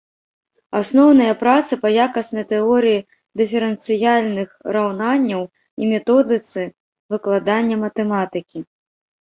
Асноўныя 0.79 1.33
працы 1.41 1.73
па 1.83 1.89
якаснай 2.05 2.45
тэорыі 2.53 3.03
дыферэнцыяльных 3.43 4.49
раўнанняў 4.79 5.41
і 5.51 5.83
методыцы 5.93 6.61
выкладання 7.17 7.75
матэматыкі. 7.87 8.59